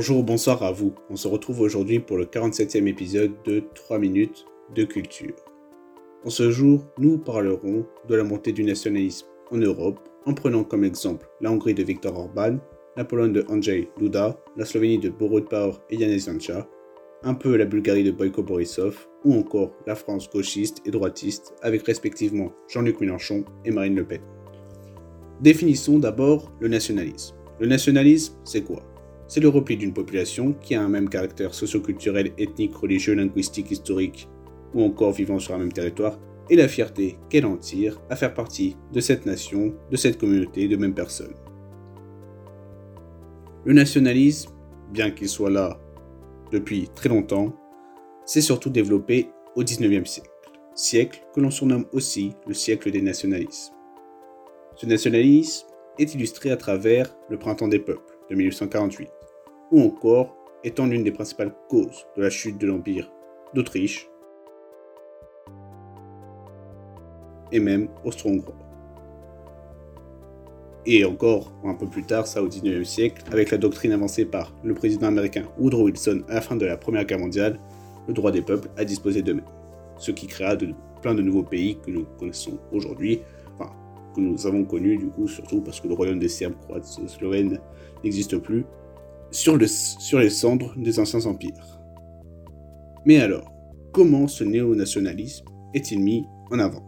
Bonjour, 0.00 0.24
bonsoir 0.24 0.62
à 0.62 0.72
vous. 0.72 0.94
On 1.10 1.16
se 1.16 1.28
retrouve 1.28 1.60
aujourd'hui 1.60 2.00
pour 2.00 2.16
le 2.16 2.24
47e 2.24 2.86
épisode 2.86 3.34
de 3.44 3.62
3 3.74 3.98
minutes 3.98 4.46
de 4.74 4.84
culture. 4.84 5.34
En 6.24 6.30
ce 6.30 6.50
jour, 6.50 6.86
nous 6.96 7.18
parlerons 7.18 7.84
de 8.08 8.14
la 8.14 8.24
montée 8.24 8.52
du 8.52 8.64
nationalisme 8.64 9.26
en 9.50 9.58
Europe 9.58 10.00
en 10.24 10.32
prenant 10.32 10.64
comme 10.64 10.84
exemple 10.84 11.28
la 11.42 11.52
Hongrie 11.52 11.74
de 11.74 11.82
Viktor 11.82 12.18
Orban, 12.18 12.56
la 12.96 13.04
Pologne 13.04 13.34
de 13.34 13.44
Andrzej 13.50 13.90
Duda, 13.98 14.40
la 14.56 14.64
Slovénie 14.64 14.96
de 14.96 15.10
Borut 15.10 15.46
Pahor 15.46 15.82
et 15.90 15.98
Janez 15.98 16.20
Janša, 16.20 16.66
un 17.22 17.34
peu 17.34 17.58
la 17.58 17.66
Bulgarie 17.66 18.02
de 18.02 18.10
Boyko 18.10 18.42
Borisov 18.42 19.06
ou 19.26 19.34
encore 19.34 19.76
la 19.86 19.96
France 19.96 20.30
gauchiste 20.30 20.78
et 20.86 20.90
droitiste 20.90 21.52
avec 21.60 21.82
respectivement 21.82 22.52
Jean-Luc 22.68 23.02
Mélenchon 23.02 23.44
et 23.66 23.70
Marine 23.70 23.96
Le 23.96 24.06
Pen. 24.06 24.22
Définissons 25.42 25.98
d'abord 25.98 26.50
le 26.58 26.68
nationalisme. 26.68 27.36
Le 27.58 27.66
nationalisme, 27.66 28.38
c'est 28.44 28.62
quoi? 28.62 28.82
C'est 29.30 29.40
le 29.40 29.48
repli 29.48 29.76
d'une 29.76 29.94
population 29.94 30.54
qui 30.54 30.74
a 30.74 30.82
un 30.82 30.88
même 30.88 31.08
caractère 31.08 31.54
socioculturel, 31.54 32.32
ethnique, 32.36 32.74
religieux, 32.74 33.14
linguistique, 33.14 33.70
historique, 33.70 34.28
ou 34.74 34.82
encore 34.82 35.12
vivant 35.12 35.38
sur 35.38 35.54
un 35.54 35.58
même 35.58 35.72
territoire, 35.72 36.18
et 36.50 36.56
la 36.56 36.66
fierté 36.66 37.16
qu'elle 37.28 37.46
en 37.46 37.56
tire 37.56 38.02
à 38.10 38.16
faire 38.16 38.34
partie 38.34 38.76
de 38.92 38.98
cette 38.98 39.26
nation, 39.26 39.72
de 39.88 39.96
cette 39.96 40.18
communauté 40.18 40.66
de 40.66 40.76
mêmes 40.76 40.96
personnes. 40.96 41.36
Le 43.64 43.72
nationalisme, 43.72 44.50
bien 44.92 45.12
qu'il 45.12 45.28
soit 45.28 45.48
là 45.48 45.78
depuis 46.50 46.88
très 46.92 47.08
longtemps, 47.08 47.54
s'est 48.26 48.40
surtout 48.40 48.70
développé 48.70 49.28
au 49.54 49.62
XIXe 49.62 50.10
siècle, 50.10 50.30
siècle 50.74 51.22
que 51.32 51.40
l'on 51.40 51.52
surnomme 51.52 51.86
aussi 51.92 52.32
le 52.48 52.54
siècle 52.54 52.90
des 52.90 53.00
nationalismes. 53.00 53.74
Ce 54.74 54.86
nationalisme 54.86 55.68
est 56.00 56.14
illustré 56.16 56.50
à 56.50 56.56
travers 56.56 57.14
le 57.28 57.38
Printemps 57.38 57.68
des 57.68 57.78
peuples 57.78 58.18
de 58.28 58.34
1848, 58.34 59.08
ou 59.70 59.82
encore 59.82 60.36
étant 60.64 60.86
l'une 60.86 61.04
des 61.04 61.12
principales 61.12 61.54
causes 61.68 62.06
de 62.16 62.22
la 62.22 62.30
chute 62.30 62.58
de 62.58 62.66
l'Empire 62.66 63.10
d'Autriche 63.54 64.08
et 67.52 67.60
même 67.60 67.88
austro-hongrois. 68.04 68.54
Et 70.86 71.04
encore 71.04 71.52
un 71.64 71.74
peu 71.74 71.86
plus 71.86 72.04
tard, 72.04 72.26
ça 72.26 72.42
au 72.42 72.48
19e 72.48 72.84
siècle, 72.84 73.22
avec 73.32 73.50
la 73.50 73.58
doctrine 73.58 73.92
avancée 73.92 74.24
par 74.24 74.54
le 74.64 74.74
président 74.74 75.08
américain 75.08 75.44
Woodrow 75.58 75.84
Wilson 75.84 76.22
à 76.28 76.34
la 76.34 76.40
fin 76.40 76.56
de 76.56 76.64
la 76.64 76.76
Première 76.76 77.04
Guerre 77.04 77.18
mondiale, 77.18 77.60
le 78.08 78.14
droit 78.14 78.30
des 78.30 78.42
peuples 78.42 78.68
à 78.76 78.84
disposer 78.84 79.22
d'eux-mêmes. 79.22 79.44
Ce 79.98 80.10
qui 80.10 80.26
créa 80.26 80.56
de, 80.56 80.72
plein 81.02 81.14
de 81.14 81.22
nouveaux 81.22 81.42
pays 81.42 81.78
que 81.84 81.90
nous 81.90 82.06
connaissons 82.18 82.58
aujourd'hui, 82.72 83.20
enfin, 83.54 83.70
que 84.14 84.20
nous 84.20 84.46
avons 84.46 84.64
connus 84.64 84.96
du 84.96 85.08
coup, 85.08 85.28
surtout 85.28 85.60
parce 85.60 85.80
que 85.80 85.88
le 85.88 85.94
royaume 85.94 86.18
des 86.18 86.28
Serbes, 86.28 86.54
Croates, 86.62 86.86
Slovènes 87.06 87.60
n'existe 88.02 88.38
plus, 88.38 88.64
sur, 89.30 89.56
les 89.56 90.30
cendres 90.30 90.74
des 90.76 90.98
anciens 90.98 91.26
empires. 91.26 91.80
Mais 93.04 93.20
alors, 93.20 93.52
comment 93.92 94.28
ce 94.28 94.44
néo-nationalisme 94.44 95.46
est-il 95.74 96.00
mis 96.00 96.24
en 96.50 96.58
avant? 96.58 96.84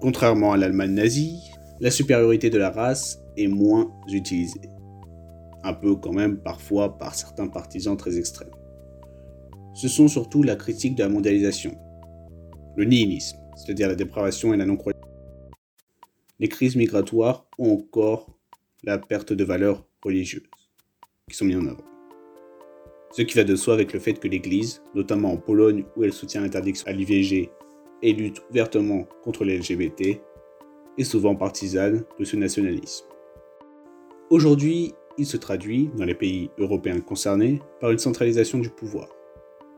Contrairement 0.00 0.52
à 0.52 0.56
l'Allemagne 0.56 0.92
nazie, 0.92 1.50
la 1.80 1.90
supériorité 1.90 2.50
de 2.50 2.58
la 2.58 2.70
race 2.70 3.22
est 3.36 3.48
moins 3.48 3.92
utilisée. 4.08 4.70
Un 5.62 5.74
peu 5.74 5.96
quand 5.96 6.12
même 6.12 6.38
parfois 6.38 6.96
par 6.98 7.14
certains 7.14 7.48
partisans 7.48 7.96
très 7.96 8.18
extrêmes. 8.18 8.50
Ce 9.74 9.88
sont 9.88 10.08
surtout 10.08 10.42
la 10.42 10.56
critique 10.56 10.94
de 10.94 11.02
la 11.02 11.08
mondialisation, 11.08 11.76
le 12.76 12.84
nihilisme, 12.84 13.38
c'est-à-dire 13.56 13.88
la 13.88 13.94
dépravation 13.94 14.54
et 14.54 14.56
la 14.56 14.64
non-croyance, 14.64 15.02
les 16.38 16.48
crises 16.48 16.76
migratoires 16.76 17.46
ou 17.58 17.70
encore 17.72 18.38
la 18.84 18.98
perte 18.98 19.32
de 19.32 19.44
valeurs 19.44 19.86
religieuses 20.02 20.65
qui 21.28 21.36
sont 21.36 21.44
mis 21.44 21.56
en 21.56 21.66
avant. 21.66 21.84
Ce 23.10 23.22
qui 23.22 23.36
va 23.36 23.42
de 23.42 23.56
soi 23.56 23.74
avec 23.74 23.92
le 23.92 23.98
fait 23.98 24.14
que 24.14 24.28
l'Église, 24.28 24.82
notamment 24.94 25.32
en 25.32 25.36
Pologne 25.36 25.84
où 25.96 26.04
elle 26.04 26.12
soutient 26.12 26.40
l'interdiction 26.40 26.86
à 26.86 26.92
l'IVG 26.92 27.50
et 28.02 28.12
lutte 28.12 28.42
ouvertement 28.50 29.08
contre 29.24 29.44
les 29.44 29.58
LGBT, 29.58 30.20
est 30.98 31.04
souvent 31.04 31.34
partisane 31.34 32.04
de 32.18 32.24
ce 32.24 32.36
nationalisme. 32.36 33.06
Aujourd'hui, 34.30 34.94
il 35.18 35.26
se 35.26 35.36
traduit, 35.36 35.90
dans 35.96 36.04
les 36.04 36.14
pays 36.14 36.50
européens 36.58 37.00
concernés, 37.00 37.60
par 37.80 37.90
une 37.90 37.98
centralisation 37.98 38.58
du 38.58 38.70
pouvoir, 38.70 39.08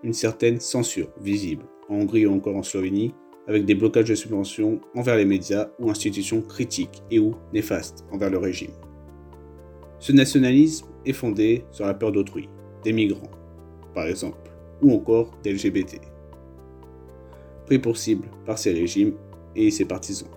une 0.03 0.13
certaine 0.13 0.61
censure 0.61 1.09
visible, 1.19 1.65
en 1.89 2.01
Hongrie 2.01 2.27
ou 2.27 2.35
encore 2.35 2.57
en 2.57 2.63
Slovénie, 2.63 3.15
avec 3.47 3.65
des 3.65 3.75
blocages 3.75 4.11
de 4.11 4.15
subventions 4.15 4.83
envers 4.95 5.17
les 5.17 5.25
médias 5.25 5.71
ou 5.79 5.89
institutions 5.89 6.43
critiques 6.43 7.03
et 7.11 7.19
ou 7.19 7.35
néfastes 7.55 8.05
envers 8.13 8.29
le 8.29 8.39
régime. 8.39 8.73
Ce 10.01 10.13
nationalisme 10.13 10.87
est 11.05 11.13
fondé 11.13 11.65
sur 11.71 11.87
la 11.87 11.95
peur 11.95 12.13
d'autrui, 12.13 12.49
des 12.85 12.93
migrants, 12.93 13.31
par 13.95 14.07
exemple, 14.07 14.51
ou 14.81 14.93
encore 14.93 15.37
des 15.43 15.53
LGBT, 15.53 16.01
pris 17.67 17.79
pour 17.79 17.97
cible 17.97 18.29
par 18.47 18.59
ces 18.59 18.73
régimes 18.73 19.15
et 19.57 19.71
ses 19.71 19.85
partisans. 19.85 20.29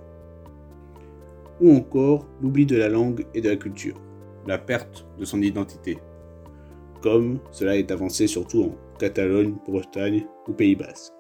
Ou 1.60 1.76
encore 1.76 2.28
l'oubli 2.42 2.66
de 2.66 2.76
la 2.76 2.90
langue 2.90 3.26
et 3.36 3.42
de 3.42 3.50
la 3.50 3.56
culture, 3.56 4.02
la 4.48 4.58
perte 4.58 5.06
de 5.20 5.26
son 5.26 5.42
identité, 5.42 6.00
comme 7.02 7.40
cela 7.52 7.78
est 7.78 7.92
avancé 7.92 8.28
surtout 8.28 8.64
en 8.64 8.98
Catalogne, 8.98 9.56
Bretagne 9.68 10.26
ou 10.48 10.54
Pays 10.54 10.76
basque. 10.76 11.14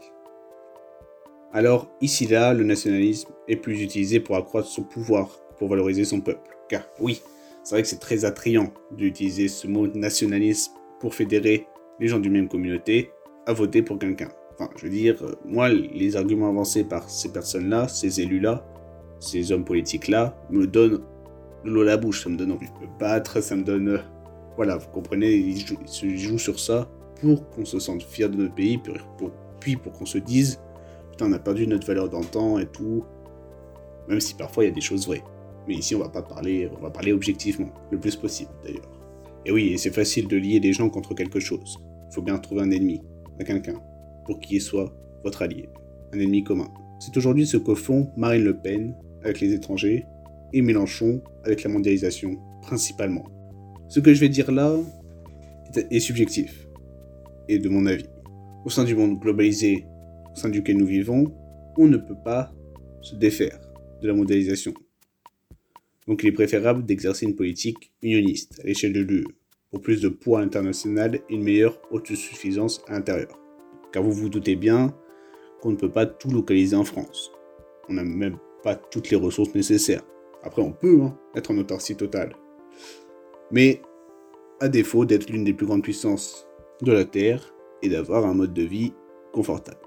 Alors 1.53 1.91
ici-là, 2.01 2.53
le 2.53 2.63
nationalisme 2.63 3.31
est 3.47 3.57
plus 3.57 3.81
utilisé 3.81 4.19
pour 4.19 4.35
accroître 4.35 4.67
son 4.67 4.83
pouvoir, 4.83 5.27
pour 5.57 5.67
valoriser 5.67 6.05
son 6.05 6.21
peuple. 6.21 6.57
Car 6.69 6.83
oui, 6.99 7.21
c'est 7.63 7.75
vrai 7.75 7.81
que 7.81 7.87
c'est 7.87 7.99
très 7.99 8.25
attrayant 8.25 8.73
d'utiliser 8.91 9.47
ce 9.47 9.67
mot 9.67 9.87
nationalisme 9.87 10.73
pour 10.99 11.13
fédérer 11.13 11.67
les 11.99 12.07
gens 12.07 12.19
d'une 12.19 12.33
même 12.33 12.47
communauté 12.47 13.11
à 13.45 13.53
voter 13.53 13.81
pour 13.81 13.99
quelqu'un. 13.99 14.29
Enfin, 14.53 14.69
je 14.75 14.83
veux 14.83 14.91
dire, 14.91 15.21
euh, 15.23 15.33
moi, 15.45 15.69
les 15.69 16.15
arguments 16.15 16.49
avancés 16.49 16.83
par 16.83 17.09
ces 17.09 17.31
personnes-là, 17.31 17.87
ces 17.87 18.21
élus-là, 18.21 18.65
ces 19.19 19.51
hommes 19.51 19.65
politiques-là, 19.65 20.35
me 20.49 20.67
donnent 20.67 21.01
l'eau 21.63 21.81
à 21.81 21.85
la 21.85 21.97
bouche, 21.97 22.23
ça 22.23 22.29
me 22.29 22.37
donne 22.37 22.51
envie 22.51 22.67
de 22.67 22.85
me 22.85 22.99
battre, 22.99 23.41
ça 23.41 23.55
me 23.55 23.63
donne... 23.63 23.89
Euh, 23.89 23.99
voilà, 24.57 24.77
vous 24.77 24.89
comprenez, 24.89 25.31
ils 25.33 25.65
jouent, 26.17 26.37
sur 26.37 26.59
ça 26.59 26.89
pour 27.21 27.49
qu'on 27.49 27.65
se 27.65 27.79
sente 27.79 28.03
fier 28.03 28.29
de 28.29 28.35
notre 28.35 28.53
pays, 28.53 28.79
puis 29.59 29.77
pour 29.77 29.91
qu'on 29.93 30.05
se 30.05 30.17
dise, 30.17 30.59
putain, 31.11 31.27
on 31.27 31.33
a 31.33 31.39
perdu 31.39 31.65
notre 31.67 31.87
valeur 31.87 32.09
d'antan 32.09 32.59
et 32.59 32.65
tout, 32.65 33.03
même 34.07 34.19
si 34.19 34.33
parfois 34.35 34.63
il 34.63 34.67
y 34.67 34.71
a 34.71 34.73
des 34.73 34.81
choses 34.81 35.07
vraies. 35.07 35.23
Mais 35.67 35.75
ici, 35.75 35.95
on 35.95 35.99
va 35.99 36.09
pas 36.09 36.21
parler, 36.21 36.69
on 36.77 36.81
va 36.81 36.89
parler 36.89 37.13
objectivement, 37.13 37.69
le 37.91 37.99
plus 37.99 38.15
possible 38.15 38.51
d'ailleurs. 38.63 38.89
Et 39.45 39.51
oui, 39.51 39.77
c'est 39.77 39.93
facile 39.93 40.27
de 40.27 40.37
lier 40.37 40.59
des 40.59 40.73
gens 40.73 40.89
contre 40.89 41.13
quelque 41.13 41.39
chose. 41.39 41.77
Il 42.09 42.13
faut 42.13 42.21
bien 42.21 42.37
trouver 42.37 42.61
un 42.61 42.71
ennemi, 42.71 43.01
à 43.39 43.43
quelqu'un, 43.43 43.81
pour 44.25 44.39
qu'il 44.39 44.61
soit 44.61 44.93
votre 45.23 45.41
allié, 45.41 45.69
un 46.13 46.19
ennemi 46.19 46.43
commun. 46.43 46.67
C'est 46.99 47.15
aujourd'hui 47.17 47.47
ce 47.47 47.57
que 47.57 47.73
font 47.73 48.11
Marine 48.17 48.43
Le 48.43 48.57
Pen 48.57 48.95
avec 49.23 49.39
les 49.39 49.53
étrangers 49.53 50.05
et 50.53 50.61
Mélenchon 50.61 51.21
avec 51.43 51.63
la 51.63 51.69
mondialisation, 51.69 52.37
principalement. 52.61 53.25
Ce 53.87 53.99
que 53.99 54.13
je 54.13 54.19
vais 54.19 54.29
dire 54.29 54.51
là 54.51 54.75
est 55.89 55.99
subjectif, 55.99 56.67
et 57.47 57.59
de 57.59 57.69
mon 57.69 57.85
avis. 57.85 58.05
Au 58.65 58.69
sein 58.69 58.83
du 58.83 58.95
monde 58.95 59.19
globalisé 59.19 59.85
au 60.31 60.35
sein 60.35 60.49
duquel 60.49 60.77
nous 60.77 60.85
vivons, 60.85 61.33
on 61.77 61.87
ne 61.87 61.97
peut 61.97 62.17
pas 62.23 62.53
se 63.01 63.15
défaire 63.15 63.59
de 64.01 64.07
la 64.07 64.13
mondialisation. 64.13 64.73
Donc 66.07 66.23
il 66.23 66.29
est 66.29 66.33
préférable 66.33 66.85
d'exercer 66.85 67.25
une 67.25 67.35
politique 67.35 67.91
unioniste 68.01 68.59
à 68.63 68.67
l'échelle 68.67 68.93
de 68.93 69.01
l'UE, 69.01 69.27
pour 69.69 69.81
plus 69.81 70.01
de 70.01 70.09
poids 70.09 70.41
international 70.41 71.15
et 71.15 71.33
une 71.33 71.43
meilleure 71.43 71.79
autosuffisance 71.91 72.83
à 72.87 72.93
l'intérieur. 72.93 73.39
Car 73.91 74.03
vous 74.03 74.11
vous 74.11 74.29
doutez 74.29 74.55
bien 74.55 74.95
qu'on 75.61 75.71
ne 75.71 75.75
peut 75.75 75.91
pas 75.91 76.05
tout 76.05 76.29
localiser 76.29 76.75
en 76.75 76.83
France. 76.83 77.31
On 77.87 77.93
n'a 77.93 78.03
même 78.03 78.37
pas 78.63 78.75
toutes 78.75 79.09
les 79.09 79.17
ressources 79.17 79.53
nécessaires. 79.53 80.03
Après, 80.43 80.61
on 80.61 80.71
peut 80.71 81.01
hein, 81.01 81.17
être 81.35 81.51
en 81.51 81.57
autarcie 81.57 81.95
totale. 81.95 82.35
Mais 83.51 83.81
à 84.59 84.69
défaut 84.69 85.05
d'être 85.05 85.29
l'une 85.29 85.43
des 85.43 85.53
plus 85.53 85.65
grandes 85.65 85.83
puissances 85.83 86.47
de 86.81 86.91
la 86.91 87.05
Terre 87.05 87.53
et 87.81 87.89
d'avoir 87.89 88.25
un 88.25 88.33
mode 88.33 88.53
de 88.53 88.63
vie 88.63 88.93
confortable. 89.33 89.79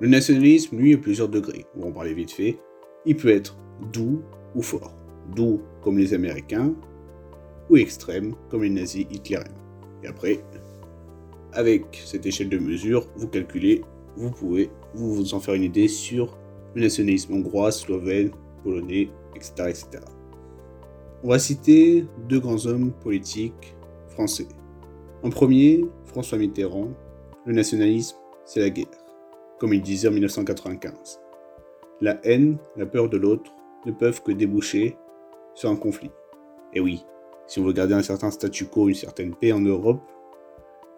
Le 0.00 0.08
nationalisme, 0.08 0.78
lui, 0.78 0.94
a 0.94 0.98
plusieurs 0.98 1.28
degrés. 1.28 1.66
On 1.76 1.80
va 1.80 1.86
en 1.88 1.92
parler 1.92 2.14
vite 2.14 2.32
fait. 2.32 2.58
Il 3.04 3.16
peut 3.16 3.28
être 3.28 3.56
doux 3.92 4.22
ou 4.54 4.62
fort. 4.62 4.99
Doux 5.34 5.60
comme 5.82 5.98
les 5.98 6.14
Américains, 6.14 6.74
ou 7.68 7.76
extrême 7.76 8.34
comme 8.48 8.62
les 8.62 8.70
nazis 8.70 9.06
hitlériens. 9.10 9.54
Et 10.02 10.08
après, 10.08 10.40
avec 11.52 12.02
cette 12.04 12.26
échelle 12.26 12.48
de 12.48 12.58
mesure, 12.58 13.06
vous 13.16 13.28
calculez, 13.28 13.82
vous 14.16 14.30
pouvez 14.30 14.70
vous, 14.94 15.34
en 15.34 15.40
faire 15.40 15.54
une 15.54 15.62
idée 15.62 15.88
sur 15.88 16.36
le 16.74 16.82
nationalisme 16.82 17.34
hongrois, 17.34 17.72
slovène, 17.72 18.30
polonais, 18.62 19.10
etc., 19.34 19.52
etc. 19.68 19.88
On 21.22 21.28
va 21.28 21.38
citer 21.38 22.06
deux 22.28 22.40
grands 22.40 22.66
hommes 22.66 22.92
politiques 22.92 23.74
français. 24.08 24.48
En 25.22 25.30
premier, 25.30 25.84
François 26.06 26.38
Mitterrand, 26.38 26.88
le 27.46 27.52
nationalisme, 27.52 28.16
c'est 28.44 28.60
la 28.60 28.70
guerre 28.70 29.00
comme 29.60 29.74
il 29.74 29.82
disait 29.82 30.08
en 30.08 30.12
1995. 30.12 31.20
La 32.00 32.18
haine, 32.24 32.56
la 32.76 32.86
peur 32.86 33.08
de 33.10 33.18
l'autre 33.18 33.52
ne 33.86 33.92
peuvent 33.92 34.22
que 34.22 34.32
déboucher 34.32 34.96
sur 35.54 35.70
un 35.70 35.76
conflit. 35.76 36.10
Et 36.72 36.80
oui, 36.80 37.04
Si 37.46 37.58
on 37.58 37.64
veut 37.64 37.72
garder 37.72 37.94
un 37.94 38.02
certain 38.02 38.30
statu 38.30 38.66
quo, 38.66 38.88
une 38.88 38.94
certaine 38.94 39.34
paix 39.34 39.50
en 39.50 39.60
Europe, 39.60 40.00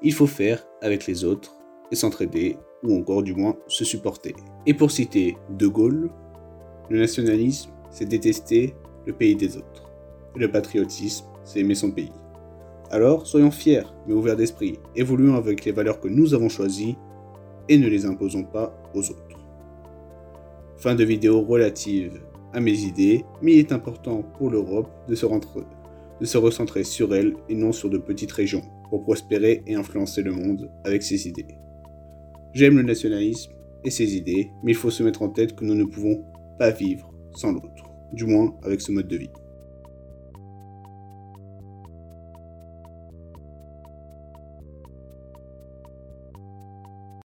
il 0.02 0.12
faut 0.12 0.26
faire 0.26 0.66
avec 0.82 1.06
les 1.06 1.25
autres 1.25 1.56
et 1.90 1.96
s'entraider, 1.96 2.58
ou 2.82 2.94
encore 2.94 3.22
du 3.22 3.34
moins 3.34 3.56
se 3.69 3.87
supporter. 3.87 4.34
Et 4.66 4.75
pour 4.75 4.90
citer 4.90 5.38
De 5.49 5.66
Gaulle, 5.66 6.10
le 6.90 6.99
nationalisme, 6.99 7.70
c'est 7.90 8.04
détester 8.04 8.75
le 9.06 9.14
pays 9.14 9.34
des 9.34 9.56
autres. 9.56 9.90
Le 10.37 10.50
patriotisme, 10.50 11.25
c'est 11.43 11.60
aimer 11.60 11.75
son 11.75 11.90
pays. 11.90 12.12
Alors, 12.90 13.26
soyons 13.26 13.50
fiers, 13.50 13.87
mais 14.06 14.12
ouverts 14.12 14.37
d'esprit, 14.37 14.78
évoluons 14.94 15.37
avec 15.37 15.64
les 15.64 15.72
valeurs 15.72 16.00
que 16.00 16.08
nous 16.08 16.34
avons 16.34 16.50
choisies 16.50 16.99
et 17.70 17.78
ne 17.78 17.88
les 17.88 18.04
imposons 18.04 18.44
pas 18.44 18.76
aux 18.94 19.08
autres. 19.10 19.38
Fin 20.76 20.94
de 20.94 21.04
vidéo 21.04 21.40
relative 21.40 22.20
à 22.52 22.60
mes 22.60 22.81
idées, 22.81 23.25
mais 23.40 23.54
il 23.54 23.58
est 23.58 23.72
important 23.72 24.22
pour 24.38 24.50
l'Europe 24.50 24.90
de 25.08 25.14
se, 25.14 25.26
de 25.26 26.25
se 26.25 26.38
recentrer 26.38 26.84
sur 26.84 27.14
elle 27.14 27.34
et 27.49 27.54
non 27.54 27.72
sur 27.72 27.90
de 27.90 27.99
petites 27.99 28.32
régions 28.32 28.62
pour 28.90 29.02
prospérer 29.02 29.62
et 29.66 29.75
influencer 29.75 30.22
le 30.22 30.32
monde 30.32 30.70
avec 30.84 31.02
ses 31.02 31.28
idées. 31.28 31.46
J'aime 32.52 32.76
le 32.76 32.82
nationalisme 32.82 33.52
et 33.84 33.90
ses 33.90 34.16
idées, 34.16 34.50
mais 34.62 34.72
il 34.72 34.76
faut 34.76 34.90
se 34.90 35.02
mettre 35.02 35.22
en 35.22 35.31
tête 35.31 35.56
que 35.56 35.64
nous 35.64 35.75
ne 35.75 35.84
pouvons 35.84 36.25
pas 36.58 36.70
vivre 36.70 37.10
sans 37.34 37.52
l'autre, 37.52 37.90
du 38.12 38.26
moins 38.26 38.54
avec 38.62 38.81
ce 38.81 38.93
mode 38.93 39.08
de 39.08 39.16
vie. 39.16 39.31